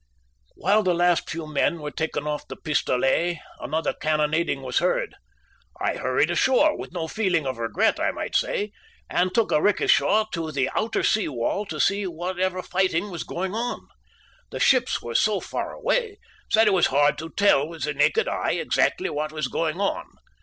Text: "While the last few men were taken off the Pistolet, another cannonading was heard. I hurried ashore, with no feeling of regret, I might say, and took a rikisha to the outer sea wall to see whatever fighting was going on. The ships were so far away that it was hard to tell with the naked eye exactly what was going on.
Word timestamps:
"While 0.55 0.81
the 0.81 0.95
last 0.95 1.29
few 1.29 1.45
men 1.45 1.77
were 1.79 1.91
taken 1.91 2.25
off 2.25 2.47
the 2.47 2.55
Pistolet, 2.55 3.37
another 3.59 3.93
cannonading 3.93 4.63
was 4.63 4.79
heard. 4.79 5.13
I 5.79 5.93
hurried 5.97 6.31
ashore, 6.31 6.75
with 6.75 6.91
no 6.91 7.07
feeling 7.07 7.45
of 7.45 7.59
regret, 7.59 7.99
I 7.99 8.09
might 8.09 8.35
say, 8.35 8.71
and 9.11 9.31
took 9.31 9.51
a 9.51 9.61
rikisha 9.61 10.25
to 10.33 10.51
the 10.51 10.71
outer 10.75 11.03
sea 11.03 11.27
wall 11.27 11.67
to 11.67 11.79
see 11.79 12.07
whatever 12.07 12.63
fighting 12.63 13.11
was 13.11 13.21
going 13.23 13.53
on. 13.53 13.87
The 14.49 14.59
ships 14.59 15.03
were 15.03 15.13
so 15.13 15.39
far 15.39 15.71
away 15.71 16.17
that 16.55 16.65
it 16.65 16.73
was 16.73 16.87
hard 16.87 17.19
to 17.19 17.29
tell 17.37 17.67
with 17.67 17.83
the 17.83 17.93
naked 17.93 18.27
eye 18.27 18.53
exactly 18.53 19.11
what 19.11 19.31
was 19.31 19.49
going 19.49 19.79
on. 19.79 20.07